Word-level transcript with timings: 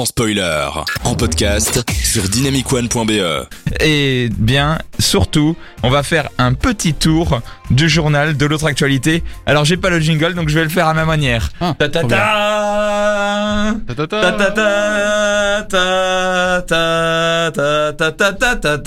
sans 0.00 0.06
spoiler, 0.06 0.66
en 1.04 1.14
podcast 1.14 1.84
sur 2.02 2.22
dynamicone.be. 2.22 3.46
Et 3.80 4.30
bien, 4.38 4.78
surtout, 4.98 5.58
on 5.82 5.90
va 5.90 6.02
faire 6.02 6.30
un 6.38 6.54
petit 6.54 6.94
tour 6.94 7.42
du 7.70 7.86
journal 7.86 8.34
de 8.34 8.46
l'autre 8.46 8.64
actualité. 8.64 9.22
Alors, 9.44 9.66
j'ai 9.66 9.76
pas 9.76 9.90
le 9.90 10.00
jingle, 10.00 10.32
donc 10.32 10.48
je 10.48 10.54
vais 10.54 10.64
le 10.64 10.70
faire 10.70 10.88
à 10.88 10.94
ma 10.94 11.04
manière. 11.04 11.50
Ah, 11.60 11.74
Ta 11.78 11.90
ta 11.90 12.00
trop 12.00 12.08
ta 13.94 13.94
ta 13.94 14.06
ta 14.06 14.22
ta 15.68 16.62
ta 16.66 17.52
ta 17.52 17.92
ta 17.92 17.92
ta 17.92 18.12
ta 18.12 18.56
ta 18.56 18.56
ta 18.56 18.78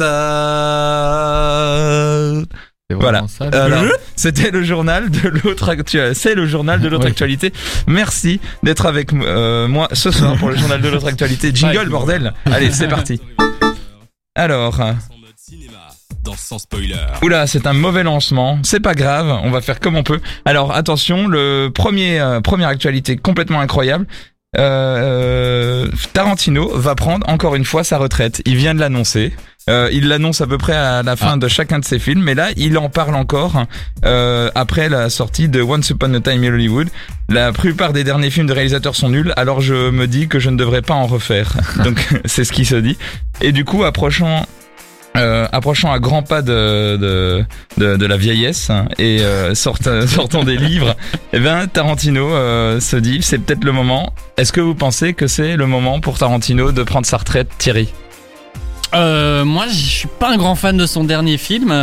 ta 2.42 2.73
Voilà. 3.00 3.26
ça. 3.28 3.50
C'était 4.16 4.52
le 4.52 4.64
journal 4.64 5.10
de 5.10 5.30
l'autre 5.30 5.70
actualité. 5.70 6.14
C'est 6.20 6.36
le 6.36 6.46
journal 6.48 6.80
de 6.80 6.88
l'autre 6.88 7.06
Oui. 7.06 7.12
actualité. 7.12 7.54
Merci 7.88 8.40
d'être 8.64 8.86
avec 8.86 9.14
euh, 9.14 9.68
moi 9.68 9.88
ce 9.94 10.12
soir 10.12 10.36
pour 10.38 10.50
le 10.50 10.58
journal 10.58 10.82
de 10.82 10.90
l'autre 10.90 11.08
actualité. 11.08 11.52
Jingle, 11.54 11.90
bordel. 11.90 12.34
Allez, 12.46 12.72
c'est 12.72 12.88
parti. 12.98 13.20
Alors, 14.36 14.80
dans 16.24 16.36
sans 16.36 16.58
spoiler. 16.58 16.96
oula, 17.22 17.48
c'est 17.48 17.68
un 17.68 17.74
mauvais 17.74 18.04
lancement. 18.04 18.58
C'est 18.64 18.80
pas 18.80 18.94
grave, 18.96 19.28
on 19.44 19.52
va 19.52 19.62
faire 19.62 19.80
comme 19.80 19.96
on 19.98 20.04
peut. 20.04 20.20
Alors, 20.46 20.74
attention, 20.74 21.28
le 21.28 21.70
premier 21.74 22.20
euh, 22.20 22.40
première 22.40 22.70
actualité 22.70 23.18
complètement 23.18 23.60
incroyable. 23.60 24.06
Euh, 24.56 25.43
Tarantino 26.14 26.70
va 26.76 26.96
prendre 26.96 27.28
encore 27.30 27.56
une 27.56 27.66
fois 27.66 27.84
sa 27.84 27.98
retraite. 27.98 28.42
Il 28.46 28.56
vient 28.56 28.74
de 28.74 28.80
l'annoncer. 28.80 29.34
Euh, 29.70 29.88
il 29.94 30.10
l'annonce 30.10 30.42
à 30.42 30.48
peu 30.48 30.58
près 30.58 30.76
à 30.76 31.04
la 31.04 31.16
fin 31.16 31.34
Ah. 31.36 31.38
de 31.38 31.48
chacun 31.48 31.80
de 31.80 31.86
ses 31.86 31.98
films, 31.98 32.22
mais 32.22 32.36
là, 32.36 32.50
il 32.58 32.78
en 32.78 32.90
parle 32.90 33.16
encore 33.16 33.64
euh, 34.04 34.50
après 34.56 34.90
la 34.90 35.10
sortie 35.10 35.48
de 35.48 35.62
Once 35.62 35.90
Upon 35.90 36.14
a 36.16 36.20
Time 36.20 36.44
in 36.44 36.54
Hollywood. 36.54 36.90
La 37.30 37.54
plupart 37.54 37.94
des 37.94 38.04
derniers 38.04 38.30
films 38.30 38.48
de 38.48 38.52
réalisateurs 38.54 38.96
sont 38.96 39.08
nuls, 39.08 39.32
alors 39.38 39.62
je 39.62 39.90
me 39.90 40.06
dis 40.06 40.28
que 40.28 40.38
je 40.38 40.50
ne 40.50 40.58
devrais 40.58 40.82
pas 40.82 40.96
en 40.96 41.06
refaire. 41.08 41.54
Donc, 41.84 42.06
c'est 42.26 42.44
ce 42.44 42.52
qui 42.52 42.66
se 42.66 42.76
dit. 42.76 42.98
Et 43.40 43.54
du 43.54 43.64
coup, 43.64 43.86
approchant 43.86 44.46
euh, 45.16 45.48
approchant 45.52 45.92
à 45.92 46.00
grands 46.00 46.24
pas 46.24 46.42
de, 46.42 47.46
la 47.78 48.18
vieillesse 48.18 48.70
hein, 48.70 48.86
et 48.98 49.22
euh, 49.22 49.54
sortant, 49.56 50.44
des 50.44 50.58
livres, 50.58 50.96
eh 51.34 51.40
Tarantino 51.72 52.32
euh, 52.32 52.80
se 52.80 52.96
dit 52.96 53.20
c'est 53.22 53.38
peut-être 53.38 53.64
le 53.64 53.72
moment. 53.72 54.14
Est-ce 54.38 54.52
que 54.52 54.62
vous 54.62 54.76
pensez 54.76 55.14
que 55.14 55.28
c'est 55.28 55.56
le 55.56 55.68
moment 55.68 56.00
pour 56.00 56.18
Tarantino 56.18 56.72
de 56.72 56.84
prendre 56.84 57.06
sa 57.06 57.18
retraite, 57.18 57.50
Thierry? 57.58 57.90
Moi, 58.94 59.66
je 59.70 59.74
suis 59.74 60.10
pas 60.20 60.32
un 60.32 60.38
grand 60.38 60.56
fan 60.56 60.78
de 60.78 60.86
son 60.86 61.04
dernier 61.04 61.38
film, 61.38 61.74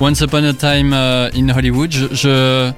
Once 0.00 0.20
Upon 0.20 0.44
a 0.44 0.52
Time 0.52 0.92
in 0.92 1.48
Hollywood. 1.48 1.92
Je- 1.92 2.70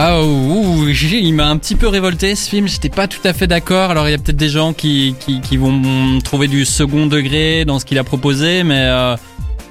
ah, 0.00 0.22
ouh, 0.22 0.86
il 0.88 1.34
m'a 1.34 1.48
un 1.48 1.56
petit 1.56 1.74
peu 1.74 1.88
révolté 1.88 2.36
ce 2.36 2.48
film. 2.48 2.68
J'étais 2.68 2.88
pas 2.88 3.08
tout 3.08 3.18
à 3.24 3.32
fait 3.32 3.48
d'accord. 3.48 3.90
Alors, 3.90 4.06
il 4.06 4.12
y 4.12 4.14
a 4.14 4.18
peut-être 4.18 4.36
des 4.36 4.48
gens 4.48 4.72
qui 4.72 5.16
vont 5.54 6.20
trouver 6.22 6.46
du 6.46 6.64
second 6.64 7.06
degré 7.06 7.64
dans 7.64 7.80
ce 7.80 7.84
qu'il 7.84 7.98
a 7.98 8.04
proposé, 8.04 8.62
mais 8.62 8.78
euh, 8.78 9.16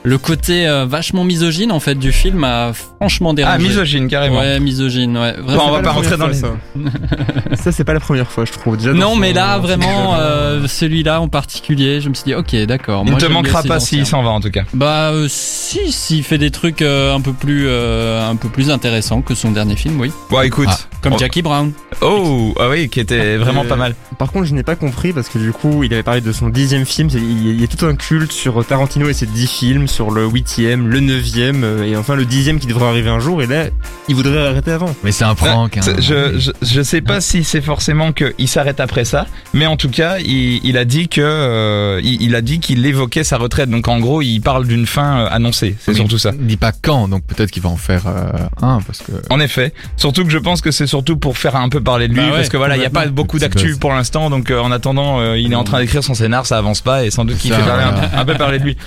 le 0.07 0.17
côté 0.17 0.67
euh, 0.67 0.85
vachement 0.85 1.25
misogyne 1.25 1.71
en 1.71 1.81
fait 1.81 1.95
du 1.95 2.13
film 2.13 2.43
a 2.45 2.71
franchement 2.73 3.33
dérangé. 3.33 3.57
Ah, 3.59 3.67
misogyne 3.67 4.07
carrément. 4.07 4.39
Ouais, 4.39 4.59
misogyne. 4.59 5.17
Ouais, 5.17 5.35
Bon, 5.45 5.59
on 5.67 5.71
va 5.71 5.81
pas 5.81 5.91
rentrer 5.91 6.15
dans 6.15 6.27
les. 6.27 6.33
Ça, 6.33 6.47
Ça, 7.55 7.71
c'est 7.73 7.83
pas 7.83 7.93
la 7.93 7.99
première 7.99 8.31
fois, 8.31 8.45
je 8.45 8.53
trouve. 8.53 8.77
Déjà, 8.77 8.93
Non, 8.93 9.17
mais 9.17 9.33
là, 9.33 9.57
vraiment, 9.57 10.15
euh, 10.15 10.65
celui-là 10.67 11.19
en 11.19 11.27
particulier, 11.27 11.99
je 11.99 12.07
me 12.07 12.13
suis 12.13 12.23
dit, 12.25 12.35
ok, 12.35 12.55
d'accord. 12.65 13.01
Il 13.03 13.07
ne 13.07 13.11
moi, 13.11 13.19
te 13.19 13.25
manquera 13.25 13.63
pas 13.63 13.79
s'il 13.81 14.05
s'en 14.05 14.23
va 14.23 14.29
en 14.29 14.39
tout 14.39 14.49
cas. 14.49 14.63
Bah, 14.73 15.09
euh, 15.11 15.27
si, 15.29 15.91
s'il 15.91 16.23
fait 16.23 16.37
des 16.37 16.51
trucs 16.51 16.81
euh, 16.81 17.13
un 17.13 17.19
peu 17.19 17.33
plus, 17.33 17.65
euh, 17.67 18.29
un 18.29 18.37
peu 18.37 18.47
plus 18.47 18.69
intéressants 18.69 19.21
que 19.21 19.35
son 19.35 19.51
dernier 19.51 19.75
film, 19.75 19.99
oui. 19.99 20.11
Bon, 20.29 20.41
écoute. 20.41 20.69
Ah, 20.69 20.77
comme 21.09 21.15
Oh. 21.15 21.19
Jackie 21.19 21.41
Brown. 21.41 21.71
Oh, 22.01 22.53
ah 22.59 22.69
oui, 22.69 22.89
qui 22.89 22.99
était 22.99 23.37
vraiment 23.37 23.63
Euh, 23.63 23.67
pas 23.69 23.75
mal. 23.75 23.95
Par 24.19 24.31
contre, 24.31 24.45
je 24.45 24.53
n'ai 24.53 24.63
pas 24.63 24.75
compris 24.75 25.13
parce 25.13 25.29
que 25.29 25.37
du 25.39 25.51
coup, 25.51 25.83
il 25.83 25.93
avait 25.93 26.03
parlé 26.03 26.21
de 26.21 26.31
son 26.31 26.49
dixième 26.49 26.85
film. 26.85 27.09
Il 27.13 27.59
y 27.59 27.63
a- 27.63 27.67
tout 27.67 27.85
un 27.85 27.95
culte 27.95 28.31
sur 28.31 28.65
Tarantino 28.65 29.09
et 29.09 29.13
ses 29.13 29.25
dix 29.25 29.47
films, 29.47 29.87
sur 29.87 30.09
le 30.11 30.25
huitième, 30.25 30.87
le 30.87 30.99
neuvième 30.99 31.63
euh, 31.63 31.83
et 31.83 31.95
enfin 31.97 32.15
le 32.15 32.25
dixième 32.25 32.59
qui 32.59 32.67
devrait 32.67 32.87
arriver 32.87 33.09
un 33.09 33.19
jour. 33.19 33.41
Et 33.41 33.45
là, 33.47 33.65
il 34.07 34.15
voudrait 34.15 34.45
arrêter 34.47 34.71
avant. 34.71 34.93
Mais 35.03 35.11
c'est 35.11 35.25
un 35.25 35.35
prank. 35.35 35.77
hein. 35.77 35.81
Je, 35.99 36.37
je, 36.39 36.51
je 36.61 36.81
sais 36.81 37.01
pas 37.01 37.21
si 37.21 37.43
c'est 37.43 37.61
forcément 37.61 38.11
qu'il 38.13 38.47
s'arrête 38.47 38.79
après 38.79 39.05
ça, 39.05 39.25
mais 39.53 39.65
en 39.65 39.75
tout 39.77 39.89
cas, 39.89 40.17
il, 40.19 40.59
il 40.63 40.77
a 40.77 40.85
dit 40.85 41.07
que 41.09 41.21
euh, 41.21 41.99
il, 42.03 42.21
il 42.21 42.35
a 42.35 42.41
dit 42.41 42.59
qu'il 42.59 42.85
évoquait 42.85 43.23
sa 43.23 43.37
retraite. 43.37 43.69
Donc 43.69 43.87
en 43.87 43.99
gros, 43.99 44.21
il 44.21 44.39
parle 44.39 44.65
d'une 44.65 44.85
fin 44.87 45.25
annoncée. 45.25 45.75
C'est 45.79 45.93
surtout 45.93 46.17
ça. 46.17 46.31
Il 46.39 46.47
dit 46.47 46.57
pas 46.57 46.71
quand, 46.71 47.07
donc 47.07 47.23
peut-être 47.25 47.51
qu'il 47.51 47.63
va 47.63 47.69
en 47.69 47.77
faire 47.77 48.03
euh, 48.07 48.31
un 48.61 48.79
parce 48.81 48.99
que. 48.99 49.11
En 49.29 49.39
effet, 49.39 49.73
surtout 49.97 50.23
que 50.23 50.29
je 50.31 50.37
pense 50.37 50.61
que 50.61 50.71
c'est 50.71 50.87
surtout 50.97 51.17
pour 51.17 51.37
faire 51.37 51.55
un 51.55 51.69
peu 51.69 51.81
parler 51.81 52.07
de 52.07 52.13
lui, 52.13 52.21
Bah 52.21 52.27
ouais, 52.27 52.33
parce 52.37 52.49
que 52.49 52.57
voilà, 52.57 52.75
il 52.77 52.81
y 52.81 52.85
a 52.85 52.89
pas 52.89 53.05
beaucoup 53.07 53.37
d'actu 53.39 53.75
pour 53.75 53.91
l'instant, 53.93 54.29
donc 54.29 54.49
euh, 54.51 54.59
en 54.59 54.71
attendant, 54.71 55.19
euh, 55.19 55.37
il 55.37 55.51
est 55.51 55.55
en 55.55 55.63
train 55.63 55.79
d'écrire 55.79 56.03
son 56.03 56.13
scénar, 56.15 56.45
ça 56.45 56.57
avance 56.57 56.81
pas, 56.81 57.05
et 57.05 57.11
sans 57.11 57.23
doute 57.25 57.37
qu'il 57.37 57.53
fait 57.53 57.61
parler 57.63 57.83
un, 58.15 58.25
peu 58.25 58.33
parler 58.33 58.57
de 58.59 58.63
lui. 58.63 58.77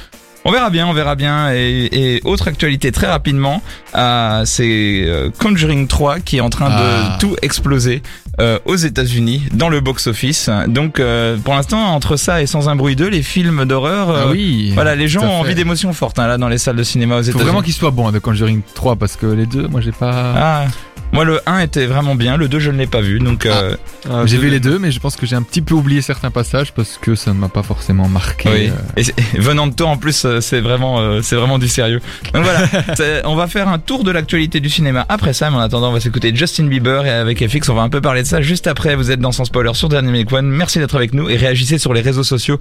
On 0.47 0.53
verra 0.53 0.71
bien, 0.71 0.87
on 0.87 0.95
verra 0.95 1.17
bien. 1.17 1.53
Et, 1.53 1.89
et 2.17 2.21
autre 2.25 2.49
actualité 2.49 2.93
très 2.93 3.07
rapidement, 3.09 3.63
euh, 3.95 4.43
c'est 4.47 5.07
Conjuring 5.39 5.87
3 5.87 6.21
qui 6.21 6.39
est 6.39 6.41
en 6.41 6.49
train 6.49 6.69
Ah. 6.71 7.17
de 7.17 7.21
tout 7.21 7.37
exploser 7.43 8.03
euh, 8.41 8.59
aux 8.65 8.77
États-Unis 8.77 9.43
dans 9.53 9.69
le 9.69 9.81
box-office. 9.81 10.49
Donc 10.67 10.99
euh, 10.99 11.37
pour 11.37 11.53
l'instant, 11.55 11.79
entre 11.95 12.17
ça 12.17 12.41
et 12.41 12.47
Sans 12.47 12.71
un 12.71 12.75
bruit 12.75 12.97
2, 12.97 13.09
les 13.09 13.23
films 13.23 13.67
d'horreur, 13.67 14.09
Ah 14.17 14.31
oui. 14.31 14.71
voilà, 14.75 14.95
les 14.95 15.09
gens 15.09 15.21
ont 15.25 15.41
envie 15.41 15.55
d'émotions 15.55 15.93
fortes 15.93 16.19
hein, 16.19 16.27
là 16.27 16.39
dans 16.39 16.49
les 16.49 16.57
salles 16.57 16.77
de 16.77 16.85
cinéma 16.85 17.17
aux 17.17 17.19
Faut 17.19 17.23
États-Unis. 17.25 17.45
vraiment 17.45 17.61
qu'il 17.61 17.75
soit 17.75 17.91
bon 17.91 18.11
de 18.11 18.19
Conjuring 18.19 18.63
3 18.75 18.97
parce 18.97 19.17
que 19.17 19.27
les 19.27 19.45
deux, 19.45 19.69
moi 19.69 19.83
j'ai 19.83 19.93
pas. 19.93 20.33
Ah, 20.37 20.65
moi 21.13 21.25
le 21.25 21.41
1 21.47 21.59
était 21.61 21.87
vraiment 21.87 22.15
bien, 22.15 22.37
le 22.37 22.49
2 22.49 22.59
je 22.61 22.71
ne 22.71 22.79
l'ai 22.79 22.87
pas 22.87 23.01
vu, 23.01 23.19
donc 23.19 23.47
euh, 23.47 23.75
Euh, 24.09 24.27
j'ai 24.27 24.37
je- 24.37 24.41
vu 24.41 24.49
les 24.51 24.61
deux, 24.61 24.79
mais 24.79 24.91
je 24.93 25.01
pense 25.01 25.17
que 25.17 25.27
j'ai 25.27 25.37
un 25.37 25.43
petit 25.43 25.61
peu 25.63 25.75
oublié 25.75 26.01
certains 26.03 26.31
passages 26.31 26.73
parce 26.73 26.99
que 27.01 27.15
ça 27.15 27.33
ne 27.33 27.39
m'a 27.39 27.49
pas 27.49 27.63
forcément 27.63 28.09
marqué. 28.09 28.49
oui. 28.51 28.71
euh. 28.71 29.03
Et, 29.35 29.39
venant 29.41 29.67
de 29.67 29.75
toi 29.75 29.89
en 29.89 29.97
plus, 29.97 30.25
euh, 30.25 30.41
c'est 30.41 30.61
vraiment, 30.61 31.01
euh, 31.01 31.21
c'est 31.23 31.37
vraiment 31.37 31.59
du 31.59 31.69
sérieux. 31.69 32.01
Donc 32.33 32.45
voilà, 32.45 32.67
on 33.25 33.35
va 33.35 33.47
faire 33.49 33.69
un 33.69 33.79
tour 33.79 34.05
de 34.05 34.11
l'actualité 34.11 34.61
du 34.61 34.71
cinéma 34.71 35.05
après 35.09 35.33
ça, 35.33 35.51
mais 35.51 35.57
en 35.57 35.61
attendant, 35.61 35.91
on 35.91 35.93
va 35.93 36.01
s'écouter 36.01 36.35
Justin 36.35 36.67
Bieber 36.67 37.05
et 37.07 37.11
avec 37.11 37.47
FX, 37.47 37.69
on 37.69 37.75
va 37.75 37.83
un 37.83 37.89
peu 37.89 38.01
parler 38.01 38.23
de 38.23 38.27
ça 38.29 38.41
juste 38.41 38.67
après. 38.67 38.95
Vous 38.97 39.11
êtes 39.11 39.21
dans 39.21 39.33
Sans 39.33 39.45
Spoiler 39.45 39.75
sur 39.75 39.89
Dynamic 39.89 40.33
One. 40.33 40.47
Merci 40.49 40.79
d'être 40.79 40.95
avec 40.97 41.13
nous 41.15 41.29
et 41.29 41.37
réagissez 41.37 41.79
sur 41.79 41.93
les 41.93 42.01
réseaux 42.01 42.25
sociaux, 42.25 42.59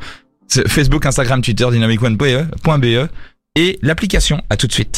Facebook, 0.67 1.05
Instagram, 1.05 1.41
Twitter, 1.41 1.67
dynamicone.be 1.71 2.23
E 2.85 3.07
et 3.55 3.77
l'application. 3.81 4.41
À 4.49 4.57
tout 4.57 4.67
de 4.67 4.73
suite. 4.73 4.97